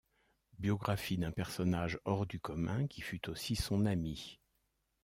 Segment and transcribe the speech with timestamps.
[0.57, 4.39] Biographie d'un personnage hors du commun qui fut aussi son ami.